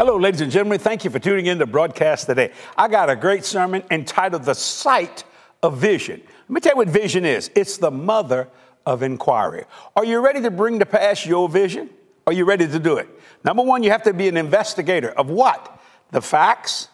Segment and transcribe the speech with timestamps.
[0.00, 0.78] Hello, ladies and gentlemen.
[0.78, 2.52] Thank you for tuning in to broadcast today.
[2.74, 5.24] I got a great sermon entitled The Sight
[5.62, 6.22] of Vision.
[6.24, 8.48] Let me tell you what vision is it's the mother
[8.86, 9.66] of inquiry.
[9.94, 11.90] Are you ready to bring to pass your vision?
[12.26, 13.10] Are you ready to do it?
[13.44, 15.78] Number one, you have to be an investigator of what?
[16.12, 16.88] The facts,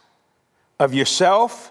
[0.80, 1.70] of yourself,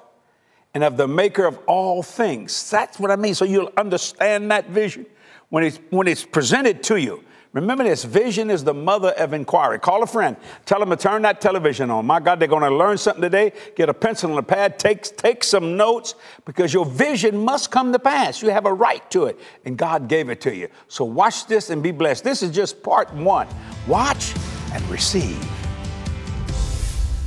[0.74, 2.72] and of the maker of all things.
[2.72, 3.36] That's what I mean.
[3.36, 5.06] So you'll understand that vision
[5.50, 7.26] when it's, when it's presented to you.
[7.56, 9.80] Remember this vision is the mother of inquiry.
[9.80, 12.06] Call a friend, tell them to turn that television on.
[12.06, 13.54] My God, they're going to learn something today.
[13.78, 17.94] Get a pencil and a pad, take, take some notes because your vision must come
[17.94, 18.42] to pass.
[18.42, 20.68] You have a right to it, and God gave it to you.
[20.90, 22.26] So watch this and be blessed.
[22.26, 23.48] This is just part one.
[23.88, 24.34] Watch
[24.74, 25.42] and receive.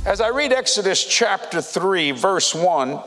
[0.05, 3.01] As I read Exodus chapter 3, verse 1,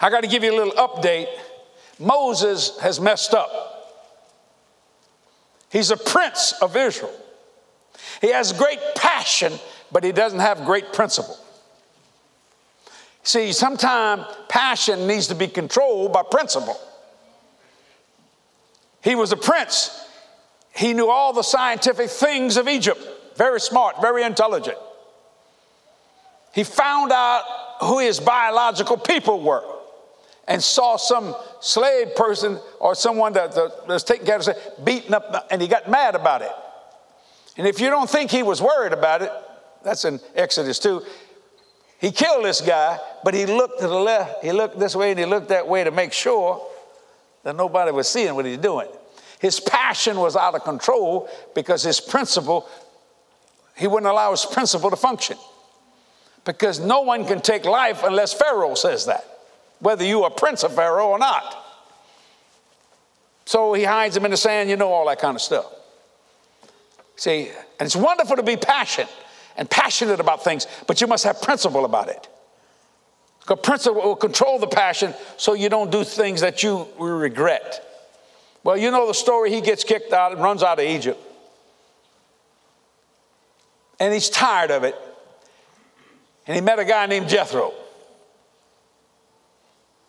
[0.00, 1.28] I got to give you a little update.
[2.00, 3.75] Moses has messed up.
[5.70, 7.14] He's a prince of Israel.
[8.20, 9.52] He has great passion,
[9.92, 11.36] but he doesn't have great principle.
[13.22, 16.78] See, sometimes passion needs to be controlled by principle.
[19.02, 20.06] He was a prince.
[20.74, 23.00] He knew all the scientific things of Egypt.
[23.36, 24.78] Very smart, very intelligent.
[26.54, 27.44] He found out
[27.80, 29.75] who his biological people were
[30.48, 33.54] and saw some slave person or someone that,
[33.88, 34.48] was taking care of
[34.84, 36.52] beaten up, and he got mad about it.
[37.56, 39.32] And if you don't think he was worried about it,
[39.82, 41.02] that's in Exodus 2.
[42.00, 45.18] He killed this guy, but he looked to the left, he looked this way, and
[45.18, 46.64] he looked that way to make sure
[47.42, 48.88] that nobody was seeing what he's doing.
[49.40, 52.68] His passion was out of control because his principle,
[53.76, 55.36] he wouldn't allow his principle to function.
[56.44, 59.35] Because no one can take life unless Pharaoh says that
[59.80, 61.64] whether you are prince of Pharaoh or not.
[63.44, 65.66] So he hides him in the sand, you know, all that kind of stuff.
[67.16, 67.48] See,
[67.78, 69.12] and it's wonderful to be passionate
[69.56, 72.28] and passionate about things, but you must have principle about it.
[73.40, 77.82] Because principle will control the passion so you don't do things that you regret.
[78.64, 79.52] Well, you know the story.
[79.52, 81.20] He gets kicked out and runs out of Egypt.
[84.00, 84.96] And he's tired of it.
[86.46, 87.72] And he met a guy named Jethro.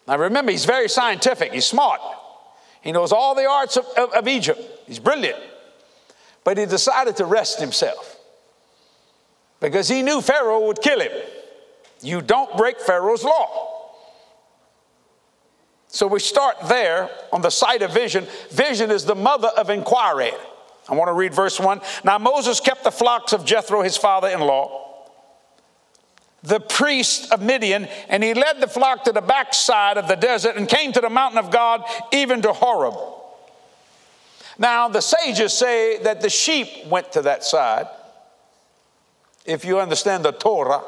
[0.08, 2.00] Now remember, he's very scientific, he's smart.
[2.82, 5.40] He knows all the arts of, of, of Egypt, he's brilliant.
[6.44, 8.18] But he decided to rest himself
[9.60, 11.12] because he knew Pharaoh would kill him.
[12.02, 13.74] You don't break Pharaoh's law.
[15.90, 18.28] So we start there on the sight of vision.
[18.52, 20.32] Vision is the mother of inquiry.
[20.88, 21.82] I want to read verse 1.
[22.06, 24.87] Now Moses kept the flocks of Jethro, his father in law
[26.48, 30.56] the priest of Midian, and he led the flock to the backside of the desert
[30.56, 32.96] and came to the mountain of God, even to Horeb.
[34.58, 37.88] Now, the sages say that the sheep went to that side.
[39.46, 40.82] If you understand the Torah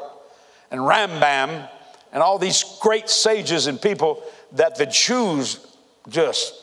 [0.70, 1.68] and Rambam
[2.12, 4.22] and all these great sages and people
[4.52, 5.64] that the Jews
[6.08, 6.54] just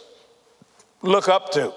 [1.02, 1.74] look up to.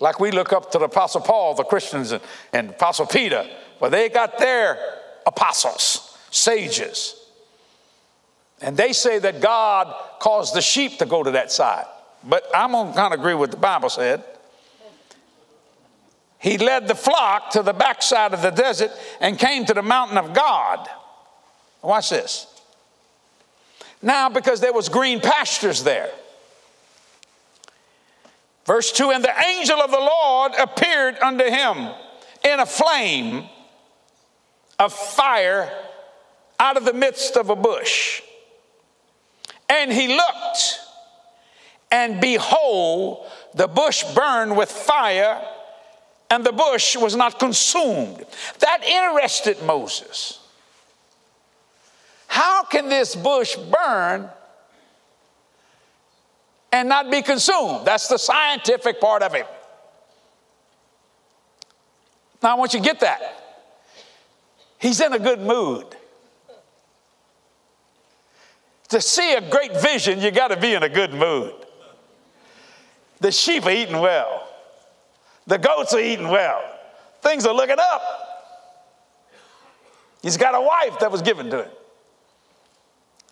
[0.00, 2.22] Like we look up to the Apostle Paul, the Christians, and,
[2.52, 3.46] and Apostle Peter.
[3.80, 4.78] Well, they got their
[5.26, 7.20] apostles, sages.
[8.60, 11.86] And they say that God caused the sheep to go to that side.
[12.24, 14.24] But I'm going to kind of agree with the Bible said.
[16.38, 20.16] He led the flock to the backside of the desert and came to the mountain
[20.16, 20.88] of God.
[21.82, 22.46] Watch this.
[24.02, 26.10] Now, because there was green pastures there.
[28.64, 31.88] Verse 2 And the angel of the Lord appeared unto him
[32.44, 33.48] in a flame
[34.78, 35.70] of fire
[36.58, 38.22] out of the midst of a bush.
[39.68, 40.80] And he looked,
[41.90, 45.42] and behold, the bush burned with fire,
[46.30, 48.24] and the bush was not consumed.
[48.60, 50.40] That interested Moses.
[52.26, 54.28] How can this bush burn
[56.72, 57.86] and not be consumed?
[57.86, 59.46] That's the scientific part of it.
[62.42, 63.45] Now, I want you to get that.
[64.78, 65.86] He's in a good mood.
[68.88, 71.54] To see a great vision, you got to be in a good mood.
[73.20, 74.46] The sheep are eating well,
[75.46, 76.62] the goats are eating well,
[77.22, 78.02] things are looking up.
[80.22, 81.70] He's got a wife that was given to him.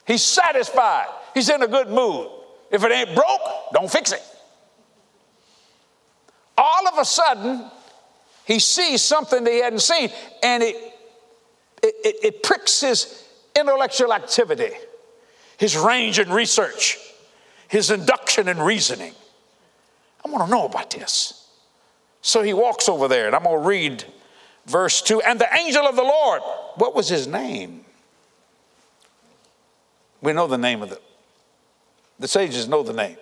[0.07, 1.09] He's satisfied.
[1.35, 2.29] He's in a good mood.
[2.71, 4.23] If it ain't broke, don't fix it.
[6.57, 7.71] All of a sudden,
[8.45, 10.11] he sees something that he hadn't seen,
[10.43, 10.94] and it
[11.85, 13.23] it, it, it pricks his
[13.55, 14.71] intellectual activity,
[15.59, 16.99] his range in research,
[17.69, 19.13] his induction in reasoning.
[20.25, 21.47] I want to know about this.
[22.23, 24.05] So he walks over there, and I'm going to read
[24.65, 26.41] verse 2 And the angel of the Lord,
[26.77, 27.85] what was his name?
[30.23, 31.01] We know the name of the,
[32.19, 33.19] the sages know the name.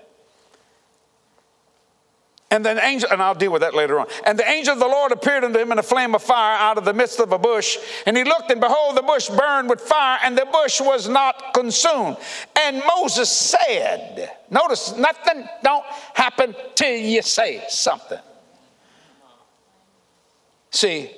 [2.52, 4.08] And then angel, and I'll deal with that later on.
[4.26, 6.76] And the angel of the Lord appeared unto him in a flame of fire out
[6.76, 7.78] of the midst of a bush.
[8.04, 11.54] And he looked, and behold, the bush burned with fire, and the bush was not
[11.54, 12.18] consumed.
[12.60, 18.20] And Moses said, Notice, nothing don't happen till you say something.
[20.70, 21.10] See,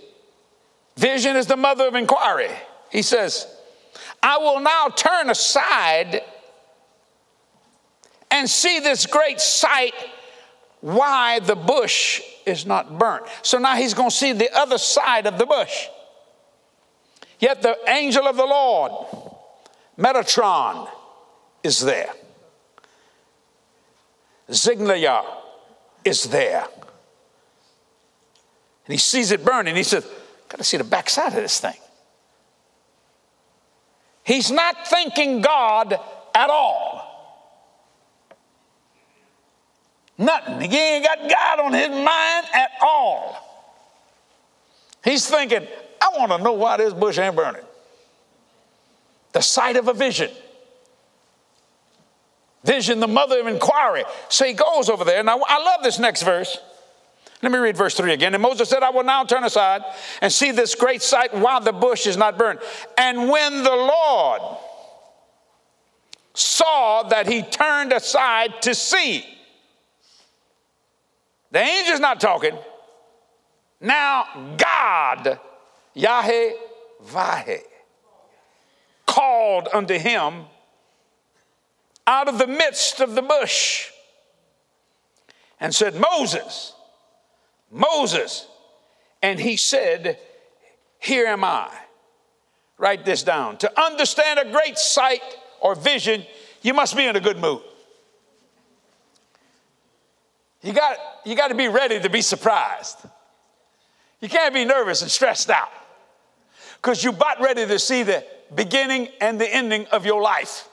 [0.97, 2.51] vision is the mother of inquiry.
[2.93, 3.49] He says,
[4.23, 6.23] I will now turn aside
[8.31, 9.95] and see this great sight
[10.85, 13.25] why the bush is not burnt.
[13.41, 15.87] So now he's going to see the other side of the bush.
[17.39, 18.93] Yet the angel of the Lord,
[19.99, 20.91] Metatron,
[21.63, 22.13] is there.
[24.51, 25.25] Ziglia
[26.05, 26.67] is there.
[28.85, 29.77] And he sees it burning.
[29.77, 30.07] He says,
[30.51, 31.79] Got to see the backside of this thing.
[34.23, 35.99] He's not thinking God
[36.35, 36.94] at all.
[40.17, 40.71] Nothing.
[40.71, 43.37] He ain't got God on his mind at all.
[45.03, 45.67] He's thinking,
[46.01, 47.63] I want to know why this bush ain't burning.
[49.33, 50.31] The sight of a vision.
[52.65, 54.05] Vision, the mother of inquiry.
[54.29, 55.23] So he goes over there.
[55.23, 56.57] Now, I love this next verse.
[57.43, 58.33] Let me read verse 3 again.
[58.33, 59.83] And Moses said, I will now turn aside
[60.23, 62.61] and see this great sight while the bush is not burned.
[62.97, 64.41] And when the Lord
[66.33, 69.34] saw that he turned aside to see,
[71.55, 72.59] the angel's not talking.
[73.81, 75.39] Now, God,
[75.95, 76.51] Yahweh
[79.07, 80.47] called unto him
[82.09, 83.89] out of the midst of the bush
[85.61, 86.75] and said, Moses,
[87.71, 88.49] Moses.
[89.23, 90.19] And he said,
[90.99, 91.71] Here am I.
[92.79, 93.59] Write this down.
[93.59, 95.23] To understand a great sight
[95.61, 96.25] or vision,
[96.63, 97.63] you must be in a good mood.
[100.65, 100.97] You got,
[101.27, 102.97] you got to be ready to be surprised.
[104.23, 105.69] You can't be nervous and stressed out
[106.77, 108.25] because you're about ready to see the
[108.55, 110.67] beginning and the ending of your life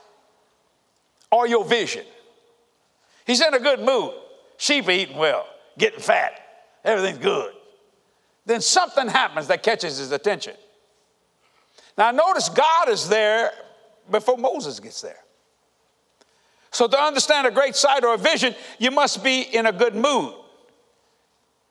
[1.30, 2.06] or your vision.
[3.28, 4.14] He's in a good mood.
[4.56, 5.46] Sheep are eating well,
[5.78, 6.40] getting fat,
[6.86, 7.54] everything's good.
[8.46, 10.54] Then something happens that catches his attention.
[11.98, 13.52] Now, notice God is there
[14.10, 15.20] before Moses gets there.
[16.72, 19.94] So, to understand a great sight or a vision, you must be in a good
[19.94, 20.34] mood.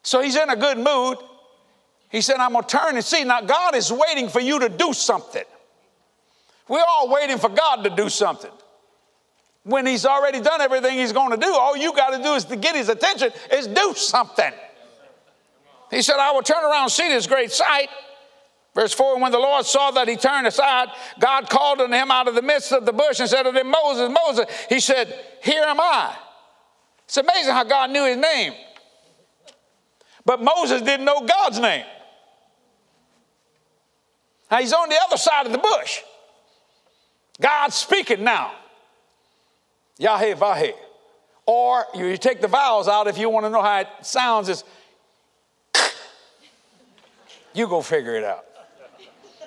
[0.02, 1.18] So, he's in a good mood.
[2.10, 3.24] He said, I'm going to turn and see.
[3.24, 5.44] Now, God is waiting for you to do something.
[6.68, 8.50] We're all waiting for God to do something.
[9.62, 12.44] When he's already done everything he's going to do, all you got to do is
[12.46, 14.52] to get his attention, is do something.
[15.90, 17.88] He said, I will turn around and see this great sight.
[18.74, 20.88] Verse 4 When the Lord saw that he turned aside,
[21.18, 23.70] God called unto him out of the midst of the bush and said to him,
[23.70, 24.46] Moses, Moses.
[24.68, 25.12] He said,
[25.42, 26.16] Here am I.
[27.04, 28.52] It's amazing how God knew his name.
[30.24, 31.84] But Moses didn't know God's name.
[34.50, 36.00] Now he's on the other side of the bush.
[37.40, 38.52] God's speaking now.
[39.98, 40.72] Yahweh Vahe.
[41.46, 44.48] Or you take the vowels out if you want to know how it sounds.
[44.48, 44.62] Is
[47.54, 48.44] you go figure it out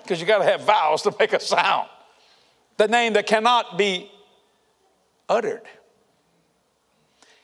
[0.04, 1.90] because you got to have vowels to make a sound.
[2.78, 4.12] The name that cannot be
[5.30, 5.64] uttered.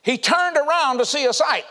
[0.01, 1.65] He turned around to see a sight.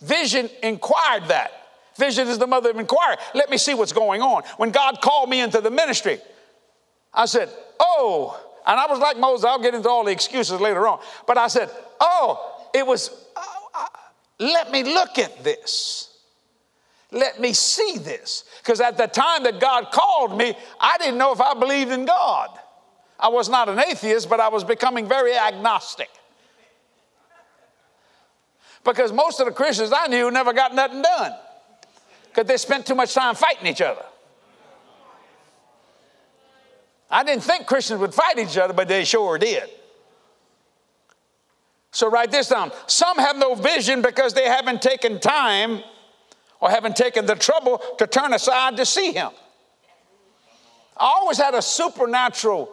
[0.00, 1.52] Vision inquired that.
[1.96, 3.16] Vision is the mother of inquiry.
[3.34, 4.42] Let me see what's going on.
[4.56, 6.20] When God called me into the ministry,
[7.12, 7.48] I said,
[7.78, 11.00] Oh, and I was like Moses, I'll get into all the excuses later on.
[11.26, 11.70] But I said,
[12.00, 13.40] Oh, it was, uh,
[13.74, 13.86] uh,
[14.38, 16.11] let me look at this.
[17.12, 18.44] Let me see this.
[18.62, 22.06] Because at the time that God called me, I didn't know if I believed in
[22.06, 22.58] God.
[23.20, 26.08] I was not an atheist, but I was becoming very agnostic.
[28.82, 31.32] Because most of the Christians I knew never got nothing done
[32.28, 34.04] because they spent too much time fighting each other.
[37.10, 39.68] I didn't think Christians would fight each other, but they sure did.
[41.90, 42.72] So write this down.
[42.86, 45.82] Some have no vision because they haven't taken time
[46.62, 49.30] or haven't taken the trouble to turn aside to see him.
[50.96, 52.72] I always had a supernatural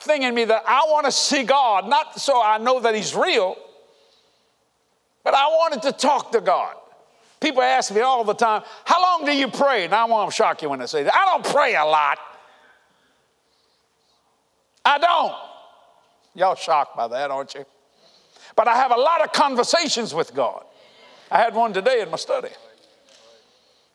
[0.00, 3.14] thing in me that I want to see God, not so I know that he's
[3.14, 3.56] real,
[5.22, 6.76] but I wanted to talk to God.
[7.40, 9.86] People ask me all the time, How long do you pray?
[9.86, 11.14] Now I want to shock you when I say that.
[11.14, 12.18] I don't pray a lot.
[14.82, 15.34] I don't.
[16.34, 17.66] Y'all shocked by that, aren't you?
[18.56, 20.64] But I have a lot of conversations with God.
[21.30, 22.48] I had one today in my study.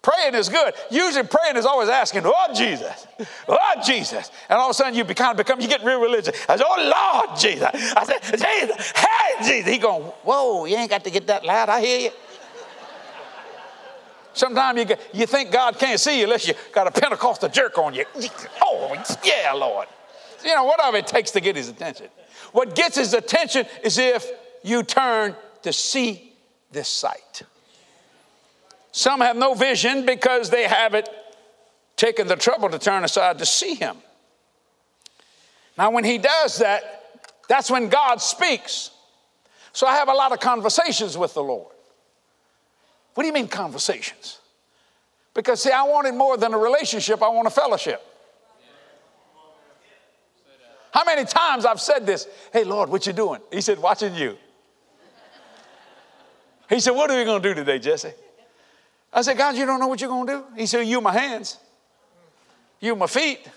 [0.04, 0.74] Praying is good.
[0.92, 3.08] Usually praying is always asking, oh Jesus,
[3.48, 4.30] oh Jesus.
[4.50, 6.36] And all of a sudden you kind of become, you get real religious.
[6.48, 7.70] I say, oh Lord Jesus.
[7.74, 9.72] I said, Jesus, hey Jesus.
[9.72, 11.70] He going, whoa, you ain't got to get that loud.
[11.70, 12.10] I hear you.
[14.34, 17.94] Sometimes you, you think God can't see you unless you got a Pentecostal jerk on
[17.94, 18.04] you.
[18.62, 18.94] Oh,
[19.24, 19.88] yeah, Lord.
[20.44, 22.08] You know, whatever it takes to get his attention.
[22.52, 24.30] What gets his attention is if
[24.64, 26.34] you turn to see
[26.72, 27.44] this sight.
[28.94, 31.10] Some have no vision because they haven't
[31.98, 33.98] taken the trouble to turn aside to see him.
[35.78, 38.92] Now, when he does that, that's when God speaks.
[39.74, 41.74] So I have a lot of conversations with the Lord.
[43.16, 44.40] What do you mean conversations?
[45.34, 48.00] Because, see, I wanted more than a relationship, I want a fellowship.
[50.92, 52.28] How many times I've said this?
[52.52, 53.42] Hey, Lord, what you doing?
[53.52, 54.38] He said, watching you.
[56.70, 58.14] He said, what are we going to do today, Jesse?
[59.14, 60.44] I said, God, you don't know what you're going to do?
[60.58, 61.58] He said, You my hands,
[62.80, 63.48] you my feet,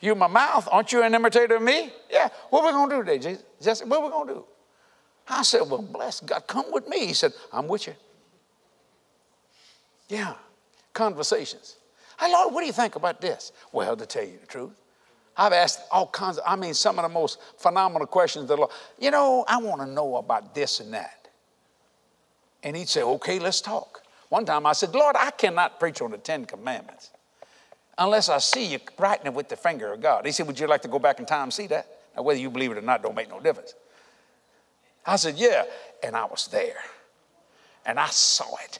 [0.00, 0.68] you my mouth.
[0.70, 1.92] Aren't you an imitator of me?
[2.10, 2.28] Yeah.
[2.50, 3.44] What are we going to do today, Jesus?
[3.62, 3.84] Jesse?
[3.84, 4.44] What are we going to do?
[5.28, 7.06] I said, Well, bless God, come with me.
[7.06, 7.94] He said, I'm with you.
[10.08, 10.34] Yeah.
[10.92, 11.76] Conversations.
[12.18, 13.52] Hey, Lord, what do you think about this?
[13.72, 14.72] Well, to tell you the truth,
[15.36, 18.48] I've asked all kinds of, I mean, some of the most phenomenal questions.
[18.48, 21.28] The Lord, you know, I want to know about this and that.
[22.62, 24.02] And he'd say, okay, let's talk.
[24.28, 27.10] One time I said, Lord, I cannot preach on the Ten Commandments
[27.98, 30.26] unless I see you writing it with the finger of God.
[30.26, 31.86] He said, Would you like to go back in time and see that?
[32.16, 33.74] Now, whether you believe it or not don't make no difference.
[35.04, 35.64] I said, Yeah.
[36.02, 36.78] And I was there.
[37.84, 38.78] And I saw it.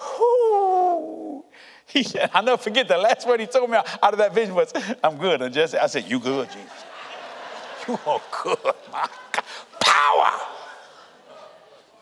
[1.86, 4.54] He said, I never forget the last word he told me out of that vision
[4.54, 4.72] was,
[5.04, 5.42] I'm good.
[5.42, 6.84] And Jesse, I said, You good, Jesus.
[7.86, 9.44] You are good, my God.
[9.78, 10.40] Power.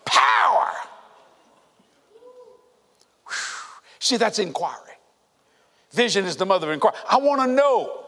[0.07, 0.71] Power.
[4.03, 4.97] See, that's inquiry.
[5.93, 6.97] Vision is the mother of inquiry.
[7.09, 8.03] I want to know.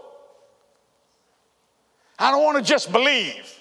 [2.19, 3.61] I don't want to just believe.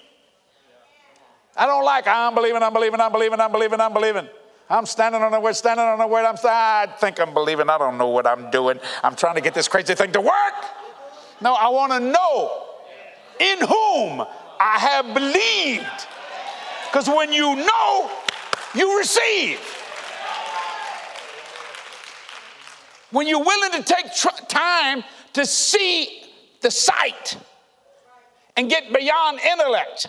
[1.56, 4.28] I don't like I'm believing, I'm believing, I'm believing, I'm believing, I'm believing.
[4.68, 6.24] I'm standing on the word, standing on the word.
[6.24, 7.70] I'm I think I'm believing.
[7.70, 8.80] I don't know what I'm doing.
[9.04, 10.64] I'm trying to get this crazy thing to work.
[11.40, 12.64] No, I want to know
[13.38, 14.26] in whom
[14.58, 16.08] I have believed.
[16.86, 18.10] Because when you know,
[18.74, 19.83] you receive.
[23.14, 25.04] When you're willing to take tr- time
[25.34, 26.24] to see
[26.62, 27.36] the sight
[28.56, 30.08] and get beyond intellect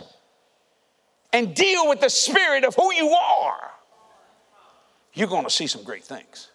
[1.32, 3.70] and deal with the spirit of who you are,
[5.14, 6.50] you're going to see some great things.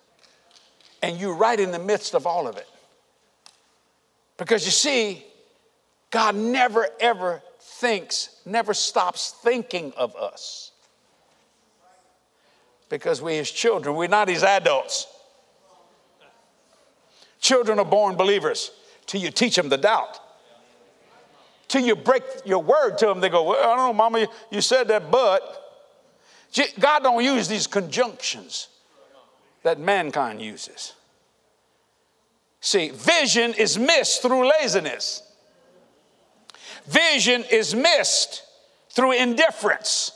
[1.03, 2.69] And you're right in the midst of all of it.
[4.37, 5.25] Because you see,
[6.11, 10.73] God never ever thinks, never stops thinking of us.
[12.89, 15.07] Because we're his children, we're not his adults.
[17.41, 18.71] Children are born believers
[19.07, 20.21] till you teach them the doubt.
[21.69, 24.61] Till you break your word to them, they go, Well, I don't know, Mama, you,
[24.61, 25.57] said that, but.
[26.81, 28.69] God don't use these conjunctions
[29.63, 30.95] that mankind uses.
[32.61, 35.23] See, vision is missed through laziness.
[36.87, 38.43] Vision is missed
[38.91, 40.13] through indifference.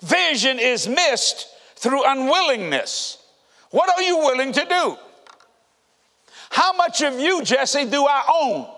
[0.00, 3.18] Vision is missed through unwillingness.
[3.70, 4.96] What are you willing to do?
[6.54, 8.68] How much of you, Jesse, do I own?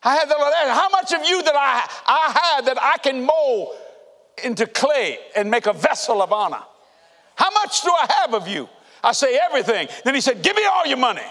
[0.00, 3.74] I had the how much of you that I, I had that I can mold
[4.44, 6.62] into clay and make a vessel of honor?
[7.34, 8.68] How much do I have of you?
[9.02, 9.88] I say everything.
[10.04, 11.26] Then he said, Give me all your money.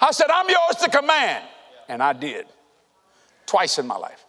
[0.00, 1.44] I said, I'm yours to command.
[1.86, 2.46] And I did
[3.44, 4.24] twice in my life.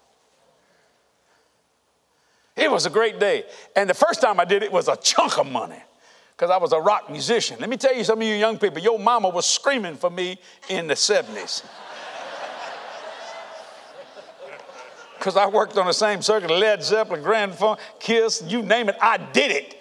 [2.58, 3.46] It was a great day.
[3.78, 5.82] And the first time I did it was a chunk of money
[6.36, 7.58] because I was a rock musician.
[7.60, 10.40] Let me tell you, some of you young people, your mama was screaming for me
[10.68, 11.64] in the 70s.
[15.18, 18.96] Because I worked on the same circuit, Led Zeppelin, Grand Funk, Kiss, you name it,
[19.00, 19.80] I did it.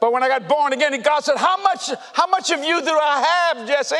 [0.00, 2.90] But when I got born again, God said, How much, how much of you do
[2.90, 3.94] I have, Jesse?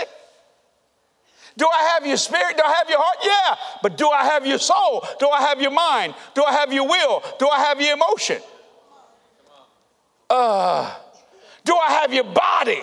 [1.57, 2.57] Do I have your spirit?
[2.57, 3.19] Do I have your heart?
[3.23, 3.79] Yeah.
[3.83, 5.07] But do I have your soul?
[5.21, 6.15] Do I have your mind?
[6.35, 7.23] Do I have your will?
[7.39, 8.41] Do I have your emotion?
[10.33, 10.91] Uh,
[11.63, 12.83] do I have your body?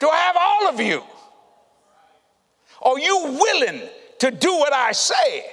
[0.00, 1.04] Do I have all of you?
[2.82, 3.80] Are you willing
[4.18, 5.44] to do what I say?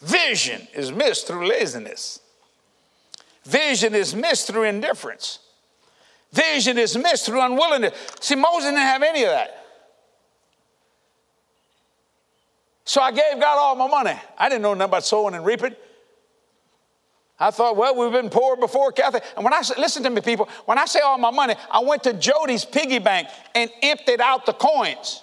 [0.00, 2.20] Vision is missed through laziness.
[3.44, 5.40] Vision is missed through indifference.
[6.32, 7.92] Vision is missed through unwillingness.
[8.20, 9.66] See, Moses didn't have any of that.
[12.84, 14.16] So I gave God all my money.
[14.38, 15.74] I didn't know nothing about sowing and reaping.
[17.42, 19.20] I thought, well, we've been poor before, Kathy.
[19.34, 22.02] And when I listen to me, people, when I say all my money, I went
[22.02, 25.22] to Jodi's piggy bank and emptied out the coins.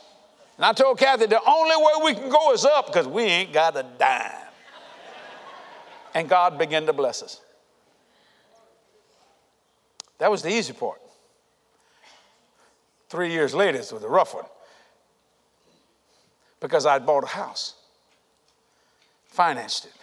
[0.57, 3.53] And I told Kathy, the only way we can go is up because we ain't
[3.53, 4.31] got a dime.
[6.15, 7.39] and God began to bless us.
[10.17, 11.00] That was the easy part.
[13.09, 14.45] Three years later, it was a rough one
[16.59, 17.75] because I'd bought a house,
[19.27, 19.93] financed it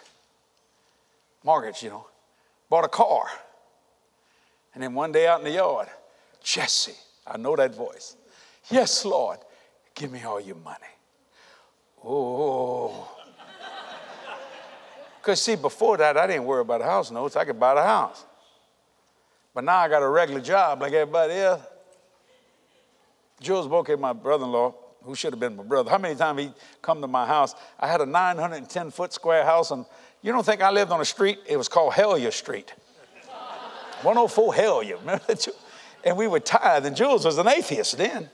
[1.44, 2.06] mortgage, you know,
[2.68, 3.26] bought a car.
[4.74, 5.88] And then one day out in the yard,
[6.42, 6.94] Jesse,
[7.26, 8.16] I know that voice.
[8.70, 9.38] Yes, Lord,
[9.94, 10.78] give me all your money.
[12.04, 13.08] Oh.
[15.20, 17.36] Because, see, before that, I didn't worry about house notes.
[17.36, 18.24] I could buy the house.
[19.54, 21.62] But now I got a regular job like everybody else.
[23.40, 24.74] Jules Boke, my brother in law,
[25.04, 26.50] who should have been my brother, how many times he
[26.82, 27.54] come to my house?
[27.78, 29.84] I had a 910 foot square house and
[30.22, 31.38] you don't think I lived on a street?
[31.46, 32.72] It was called Hellier Street.
[34.02, 34.98] 104 Hellier.
[35.00, 35.48] Remember that?
[36.04, 38.28] And we would tithe, and Jules was an atheist then.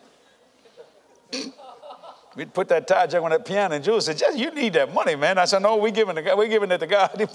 [2.36, 5.16] We'd put that tithe jug on that piano, and Jules said, you need that money,
[5.16, 5.36] man.
[5.36, 7.10] I said, no, we're giving it, we're giving it to God.
[7.18, 7.26] you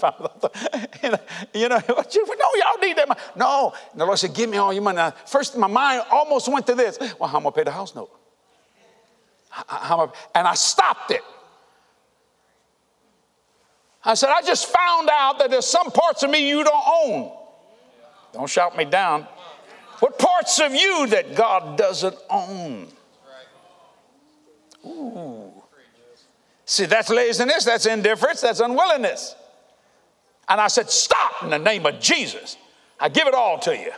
[1.68, 3.20] know, no, y'all need that money.
[3.36, 3.74] No.
[3.92, 4.96] And the Lord said, give me all your money.
[4.96, 6.98] Now, first, my mind almost went to this.
[7.20, 8.10] Well, how am I going to pay the house note?
[10.34, 11.22] And I stopped it.
[14.04, 17.32] I said, I just found out that there's some parts of me you don't own.
[18.32, 19.26] Don't shout me down.
[20.00, 22.88] What parts of you that God doesn't own?
[24.84, 25.52] Ooh.
[26.64, 29.34] See, that's laziness, that's indifference, that's unwillingness.
[30.48, 32.56] And I said, Stop in the name of Jesus.
[33.00, 33.92] I give it all to you.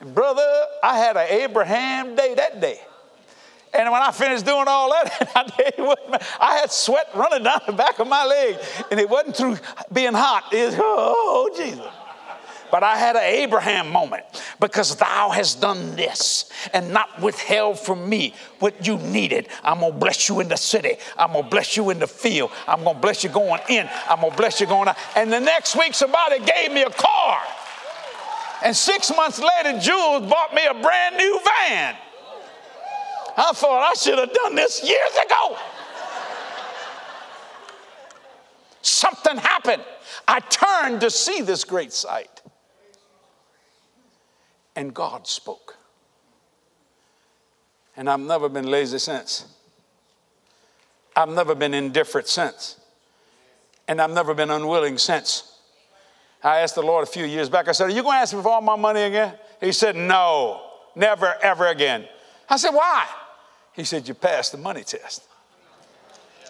[0.00, 0.46] And brother,
[0.82, 2.80] I had an Abraham day that day.
[3.74, 5.32] And when I finished doing all that,
[6.40, 8.56] I, had sweat running down the back of my leg.
[8.90, 9.58] And it wasn't through
[9.92, 10.52] being hot.
[10.52, 11.86] It was, oh, Jesus.
[12.70, 14.24] But I had an Abraham moment
[14.60, 19.48] because thou hast done this and not withheld from me what you needed.
[19.62, 20.96] I'm going to bless you in the city.
[21.16, 22.50] I'm going to bless you in the field.
[22.66, 23.88] I'm going to bless you going in.
[24.08, 24.96] I'm going to bless you going out.
[25.14, 27.40] And the next week, somebody gave me a car.
[28.64, 31.96] And six months later, Jules bought me a brand new van.
[33.36, 35.58] I thought I should have done this years ago.
[38.80, 39.82] Something happened.
[40.26, 42.40] I turned to see this great sight.
[44.74, 45.76] And God spoke.
[47.96, 49.46] And I've never been lazy since.
[51.14, 52.78] I've never been indifferent since.
[53.88, 55.58] And I've never been unwilling since.
[56.42, 58.34] I asked the Lord a few years back, I said, Are you going to ask
[58.34, 59.34] me for all my money again?
[59.60, 60.62] He said, No,
[60.94, 62.06] never, ever again.
[62.48, 63.06] I said, Why?
[63.76, 65.22] He said, You passed the money test.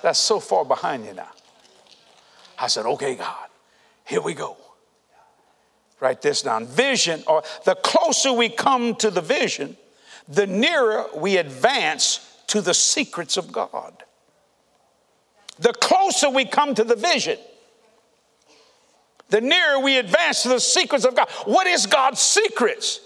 [0.02, 1.30] That's so far behind you now.
[2.58, 3.48] I said, Okay, God,
[4.04, 4.56] here we go.
[5.98, 6.66] Write this down.
[6.66, 9.76] Vision, or the closer we come to the vision,
[10.28, 14.04] the nearer we advance to the secrets of God.
[15.58, 17.38] The closer we come to the vision,
[19.30, 21.28] the nearer we advance to the secrets of God.
[21.44, 23.00] What is God's secrets?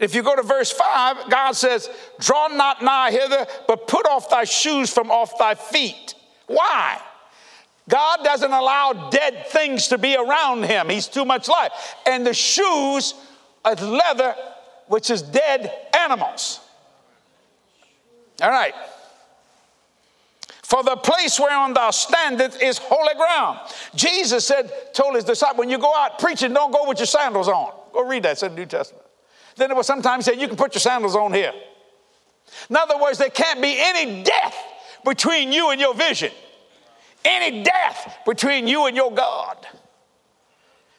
[0.00, 4.30] If you go to verse 5, God says, Draw not nigh hither, but put off
[4.30, 6.14] thy shoes from off thy feet.
[6.46, 6.98] Why?
[7.88, 10.88] God doesn't allow dead things to be around him.
[10.88, 11.72] He's too much life.
[12.06, 13.14] And the shoes
[13.64, 14.34] are leather,
[14.86, 16.60] which is dead animals.
[18.40, 18.74] All right.
[20.62, 23.58] For the place whereon thou standest is holy ground.
[23.94, 27.48] Jesus said, told his disciples, when you go out preaching, don't go with your sandals
[27.48, 27.72] on.
[27.92, 29.09] Go read that, it's in the New Testament.
[29.56, 31.52] Then it was sometimes said, you can put your sandals on here.
[32.68, 34.56] In other words, there can't be any death
[35.04, 36.32] between you and your vision,
[37.24, 39.66] any death between you and your God.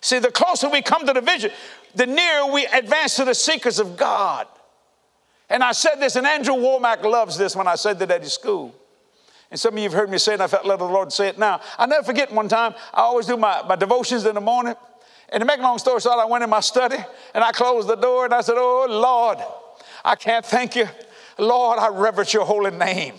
[0.02, 1.52] See, the closer we come to the vision,
[1.96, 4.48] the nearer we advance to the secrets of God.
[5.50, 8.34] And I said this, and Andrew Wommack loves this when I said that at his
[8.34, 8.74] school.
[9.52, 11.12] And some of you have heard me say it, and I felt led the Lord
[11.12, 11.60] say it now.
[11.78, 14.76] I never forget one time, I always do my, my devotions in the morning.
[15.32, 16.98] And to make a long story short, I went in my study
[17.34, 19.38] and I closed the door and I said, Oh Lord,
[20.04, 20.88] I can't thank you.
[21.38, 23.16] Lord, I reverence your holy name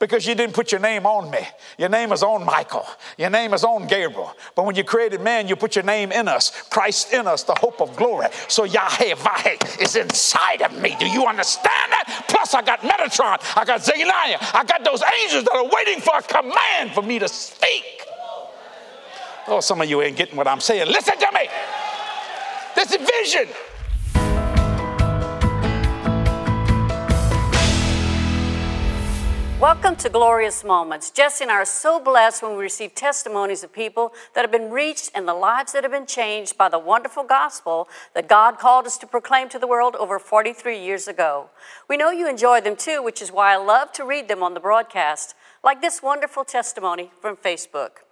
[0.00, 1.46] because you didn't put your name on me.
[1.78, 2.86] Your name is on Michael.
[3.18, 4.34] Your name is on Gabriel.
[4.56, 7.54] But when you created man, you put your name in us, Christ in us, the
[7.54, 8.26] hope of glory.
[8.48, 10.96] So Yahweh is inside of me.
[10.98, 12.24] Do you understand that?
[12.28, 16.16] Plus, I got Metatron, I got Zephaniah, I got those angels that are waiting for
[16.16, 17.84] a command for me to speak.
[19.52, 20.86] Oh, some of you ain't getting what I'm saying.
[20.86, 21.48] Listen to me.
[22.76, 23.52] This is vision.
[29.60, 31.10] Welcome to Glorious Moments.
[31.10, 34.70] Jesse and I are so blessed when we receive testimonies of people that have been
[34.70, 38.86] reached and the lives that have been changed by the wonderful gospel that God called
[38.86, 41.50] us to proclaim to the world over 43 years ago.
[41.88, 44.54] We know you enjoy them too, which is why I love to read them on
[44.54, 45.34] the broadcast,
[45.64, 48.04] like this wonderful testimony from Facebook.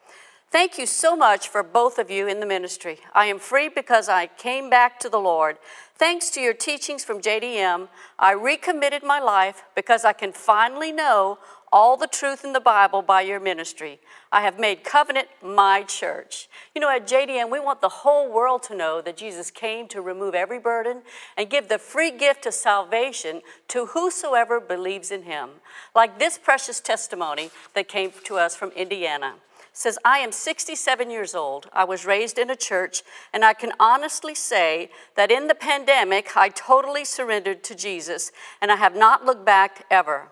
[0.50, 3.00] Thank you so much for both of you in the ministry.
[3.12, 5.58] I am free because I came back to the Lord.
[5.96, 11.38] Thanks to your teachings from JDM, I recommitted my life because I can finally know
[11.70, 14.00] all the truth in the Bible by your ministry.
[14.32, 16.48] I have made covenant my church.
[16.74, 20.00] You know, at JDM, we want the whole world to know that Jesus came to
[20.00, 21.02] remove every burden
[21.36, 25.50] and give the free gift of salvation to whosoever believes in him.
[25.94, 29.34] Like this precious testimony that came to us from Indiana
[29.78, 31.70] says, I am 67 years old.
[31.72, 36.36] I was raised in a church, and I can honestly say that in the pandemic,
[36.36, 40.30] I totally surrendered to Jesus, and I have not looked back ever.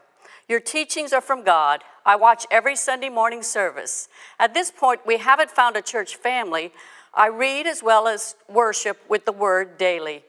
[0.48, 1.84] Your teachings are from God.
[2.04, 4.08] I watch every Sunday morning service.
[4.40, 6.72] At this point, we haven't found a church family.
[7.14, 10.24] I read as well as worship with the word daily.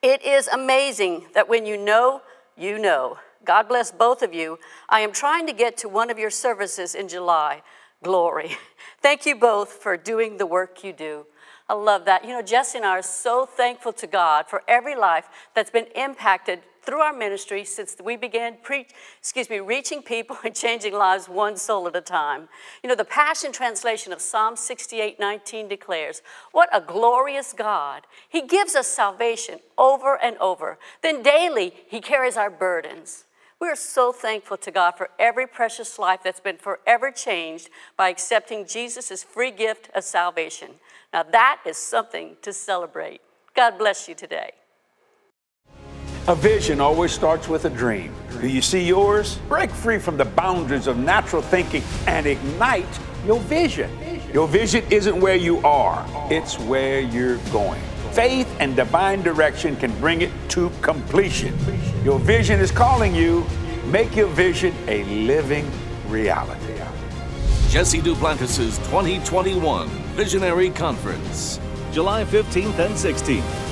[0.00, 2.22] It is amazing that when you know,
[2.56, 3.18] you know.
[3.44, 4.58] God bless both of you.
[4.88, 7.62] I am trying to get to one of your services in July
[8.02, 8.56] glory.
[9.00, 11.26] Thank you both for doing the work you do.
[11.68, 12.24] I love that.
[12.24, 15.86] You know, Jesse and I are so thankful to God for every life that's been
[15.94, 18.86] impacted through our ministry since we began pre-
[19.18, 22.48] excuse me, reaching people and changing lives one soul at a time.
[22.82, 28.06] You know, the Passion Translation of Psalm 68 19 declares, What a glorious God!
[28.28, 30.78] He gives us salvation over and over.
[31.02, 33.24] Then daily, He carries our burdens.
[33.60, 38.08] We are so thankful to God for every precious life that's been forever changed by
[38.08, 40.70] accepting Jesus' free gift of salvation.
[41.12, 43.20] Now, that is something to celebrate.
[43.54, 44.52] God bless you today.
[46.26, 48.14] A vision always starts with a dream.
[48.40, 49.36] Do you see yours?
[49.46, 52.88] Break free from the boundaries of natural thinking and ignite
[53.26, 53.90] your vision.
[54.32, 57.82] Your vision isn't where you are, it's where you're going.
[58.12, 61.54] Faith and divine direction can bring it to completion.
[62.04, 63.46] Your vision is calling you.
[63.84, 65.70] Make your vision a living
[66.08, 66.80] reality.
[67.68, 71.60] Jesse Duplantis' 2021 Visionary Conference,
[71.92, 73.69] July 15th and 16th.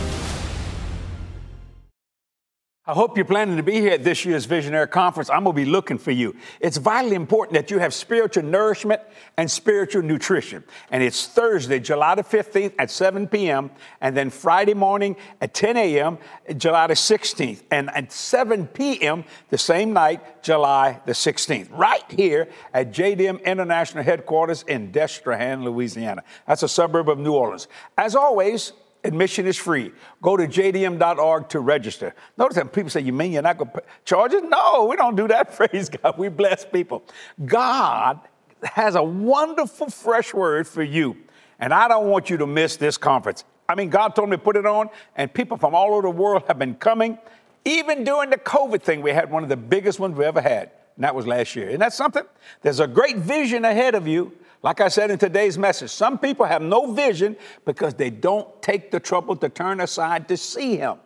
[2.88, 5.28] I hope you're planning to be here at this year's Visionary Conference.
[5.28, 6.34] I'm going to be looking for you.
[6.58, 9.02] It's vitally important that you have spiritual nourishment
[9.36, 10.64] and spiritual nutrition.
[10.90, 13.70] And it's Thursday, July the 15th at 7 p.m.,
[14.00, 16.16] and then Friday morning at 10 a.m.,
[16.56, 19.24] July the 16th, and at 7 p.m.
[19.50, 26.24] the same night, July the 16th, right here at JDM International Headquarters in Destrehan, Louisiana.
[26.46, 27.68] That's a suburb of New Orleans.
[27.98, 28.72] As always,
[29.04, 29.92] Admission is free.
[30.20, 32.14] Go to jdm.org to register.
[32.36, 34.44] Notice that people say, You mean you're not going to charge it?
[34.48, 35.54] No, we don't do that.
[35.56, 36.18] Praise God.
[36.18, 37.04] We bless people.
[37.44, 38.20] God
[38.62, 41.16] has a wonderful, fresh word for you.
[41.60, 43.44] And I don't want you to miss this conference.
[43.68, 46.10] I mean, God told me to put it on, and people from all over the
[46.10, 47.18] world have been coming.
[47.64, 50.70] Even during the COVID thing, we had one of the biggest ones we ever had,
[50.96, 51.68] and that was last year.
[51.68, 52.22] Isn't that something?
[52.62, 54.32] There's a great vision ahead of you.
[54.62, 58.90] Like I said in today's message, some people have no vision because they don't take
[58.90, 60.96] the trouble to turn aside to see Him.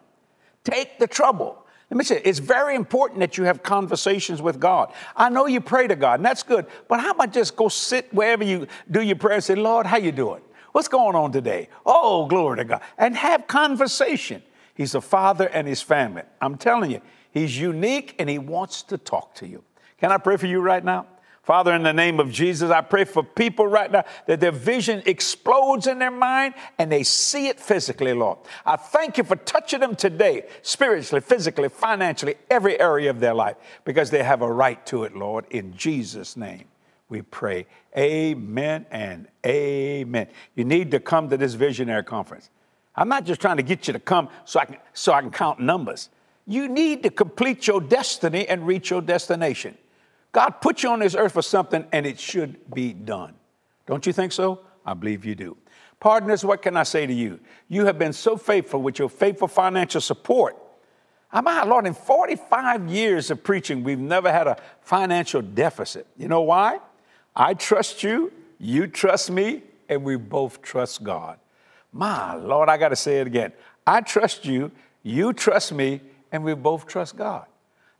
[0.65, 1.59] Take the trouble.
[1.91, 4.95] Let me say, it's very important that you have conversations with God.
[5.15, 8.12] I know you pray to God, and that's good, but how about just go sit
[8.15, 10.41] wherever you do your prayer and say, Lord, how you doing?
[10.73, 11.69] What's going on today?
[11.85, 12.81] Oh, glory to God.
[12.97, 14.43] And have conversation.
[14.75, 16.23] He's a father and his family.
[16.41, 19.62] I'm telling you, he's unique and he wants to talk to you.
[19.99, 21.07] Can I pray for you right now?
[21.43, 25.03] Father, in the name of Jesus, I pray for people right now that their vision
[25.07, 28.39] explodes in their mind and they see it physically, Lord.
[28.65, 33.57] I thank you for touching them today, spiritually, physically, financially, every area of their life,
[33.85, 35.47] because they have a right to it, Lord.
[35.51, 36.65] In Jesus' name,
[37.09, 37.67] we pray.
[37.99, 40.29] Amen and amen.
[40.55, 42.51] You need to come to this visionary conference.
[42.95, 45.33] I'm not just trying to get you to come so I can, so I can
[45.33, 46.09] count numbers.
[46.47, 49.77] You need to complete your destiny and reach your destination.
[50.33, 53.35] God put you on this earth for something and it should be done.
[53.87, 54.61] Don't you think so?
[54.85, 55.57] I believe you do.
[56.01, 57.38] Partners, what can I say to you?
[57.68, 60.57] You have been so faithful with your faithful financial support.
[61.33, 66.07] My Lord, in 45 years of preaching, we've never had a financial deficit.
[66.16, 66.81] You know why?
[67.35, 71.38] I trust you, you trust me, and we both trust God.
[71.92, 73.53] My Lord, I got to say it again.
[73.87, 74.71] I trust you,
[75.03, 76.01] you trust me,
[76.33, 77.47] and we both trust God.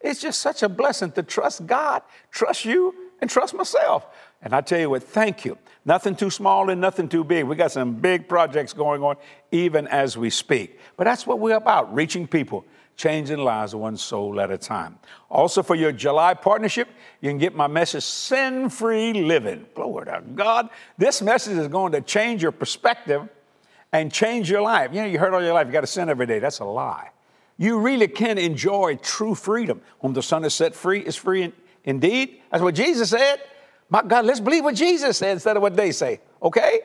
[0.03, 4.07] It's just such a blessing to trust God, trust you, and trust myself.
[4.43, 5.57] And I tell you what, thank you.
[5.85, 7.45] Nothing too small and nothing too big.
[7.45, 9.17] We got some big projects going on
[9.53, 10.79] even as we speak.
[10.97, 12.65] But that's what we're about reaching people,
[12.97, 14.99] changing lives one soul at a time.
[15.31, 16.88] Also, for your July partnership,
[17.21, 19.67] you can get my message, Sin Free Living.
[19.75, 20.69] Glory to God.
[20.99, 23.29] This message is going to change your perspective
[23.93, 24.91] and change your life.
[24.93, 26.41] You know, you heard all your life, you got to sin every day.
[26.41, 27.11] That's a lie.
[27.57, 29.81] You really can enjoy true freedom.
[30.01, 31.53] Whom the Son has set free is free
[31.85, 32.41] indeed.
[32.51, 33.41] That's what Jesus said.
[33.88, 36.81] My God, let's believe what Jesus said instead of what they say, okay?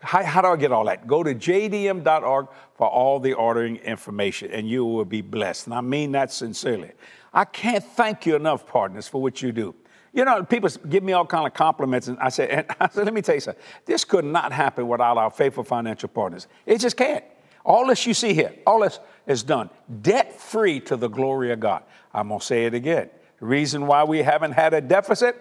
[0.00, 1.06] How, how, do I get all that?
[1.06, 5.66] Go to jdm.org for all the ordering information and you will be blessed.
[5.66, 6.92] And I mean that sincerely.
[7.32, 9.74] I can't thank you enough, partners, for what you do.
[10.12, 13.04] You know, people give me all kind of compliments, and I say, and I said,
[13.04, 13.62] let me tell you something.
[13.84, 16.48] This could not happen without our faithful financial partners.
[16.66, 17.24] It just can't.
[17.64, 19.70] All this you see here, all this is done
[20.02, 21.84] debt free to the glory of God.
[22.12, 23.10] I'm going to say it again.
[23.38, 25.40] The reason why we haven't had a deficit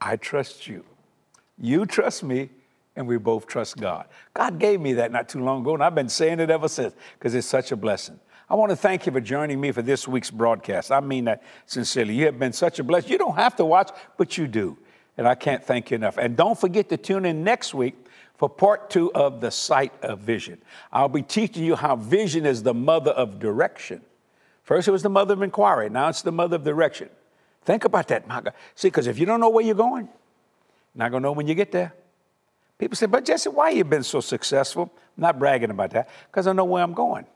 [0.00, 0.84] I trust you.
[1.58, 2.50] You trust me,
[2.94, 4.06] and we both trust God.
[4.34, 6.94] God gave me that not too long ago, and I've been saying it ever since
[7.18, 8.18] because it's such a blessing.
[8.50, 10.90] I want to thank you for joining me for this week's broadcast.
[10.90, 12.14] I mean that sincerely.
[12.14, 13.10] You have been such a blessing.
[13.10, 14.78] You don't have to watch, but you do.
[15.16, 16.16] And I can't thank you enough.
[16.16, 17.96] And don't forget to tune in next week
[18.38, 20.58] for part two of The Sight of Vision.
[20.92, 24.00] I'll be teaching you how vision is the mother of direction.
[24.62, 25.90] First, it was the mother of inquiry.
[25.90, 27.10] Now it's the mother of direction.
[27.62, 28.54] Think about that, my God.
[28.74, 31.48] See, because if you don't know where you're going, you're not going to know when
[31.48, 31.92] you get there.
[32.78, 34.92] People say, but Jesse, why you been so successful?
[35.16, 37.26] I'm not bragging about that, because I know where I'm going.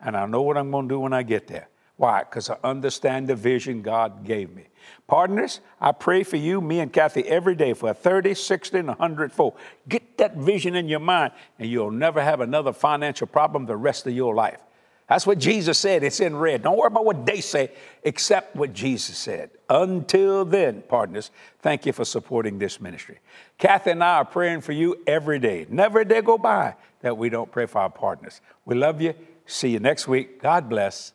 [0.00, 1.68] And I know what I'm going to do when I get there.
[1.96, 2.20] Why?
[2.20, 4.64] Because I understand the vision God gave me.
[5.06, 8.88] Partners, I pray for you, me and Kathy, every day for a 30, 60, and
[8.88, 9.54] 100 fold.
[9.88, 14.06] Get that vision in your mind, and you'll never have another financial problem the rest
[14.06, 14.60] of your life.
[15.08, 16.02] That's what Jesus said.
[16.02, 16.62] It's in red.
[16.62, 17.70] Don't worry about what they say,
[18.02, 19.50] except what Jesus said.
[19.70, 21.30] Until then, partners,
[21.60, 23.20] thank you for supporting this ministry.
[23.56, 25.66] Kathy and I are praying for you every day.
[25.68, 28.40] Never a day go by that we don't pray for our partners.
[28.64, 29.14] We love you.
[29.46, 30.42] See you next week.
[30.42, 31.12] God bless.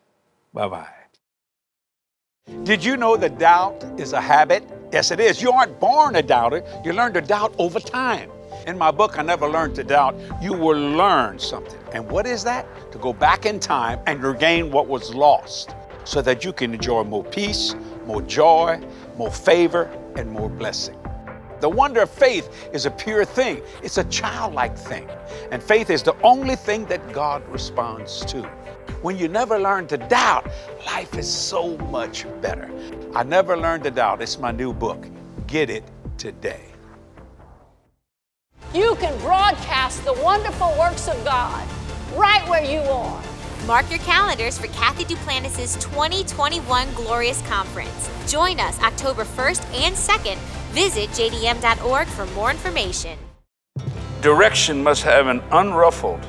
[0.54, 0.88] Bye bye.
[2.64, 4.64] Did you know that doubt is a habit?
[4.92, 5.42] Yes, it is.
[5.42, 8.30] You aren't born a doubter, you learn to doubt over time.
[8.68, 11.80] In my book, I Never Learned to Doubt, you will learn something.
[11.94, 12.68] And what is that?
[12.92, 17.04] To go back in time and regain what was lost so that you can enjoy
[17.04, 18.82] more peace, more joy,
[19.18, 20.98] more favor, and more blessing.
[21.62, 25.08] The wonder of faith is a pure thing, it's a childlike thing.
[25.52, 28.50] And faith is the only thing that God responds to.
[29.02, 30.50] When you never learn to doubt,
[30.86, 32.70] life is so much better.
[33.16, 34.22] I Never Learned to Doubt.
[34.22, 35.08] It's my new book.
[35.48, 35.84] Get it
[36.18, 36.62] today.
[38.74, 41.68] You can broadcast the wonderful works of God
[42.16, 43.22] right where you are.
[43.68, 48.10] Mark your calendars for Kathy Duplantis' 2021 Glorious Conference.
[48.28, 50.38] Join us October 1st and 2nd.
[50.72, 53.18] Visit jdm.org for more information.
[54.22, 56.24] Direction must have an unruffled,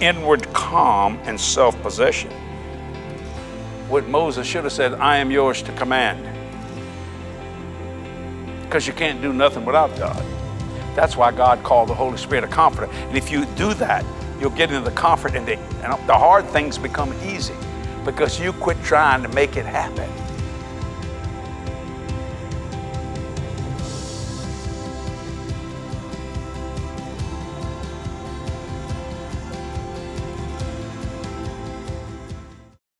[0.00, 2.30] inward calm and self possession.
[3.88, 6.24] What Moses should have said, I am yours to command.
[8.62, 10.24] Because you can't do nothing without God.
[10.94, 12.88] That's why God called the Holy Spirit a comforter.
[12.92, 14.04] And if you do that,
[14.40, 17.54] you'll get into the comfort and the, and the hard things become easy
[18.04, 20.08] because you quit trying to make it happen.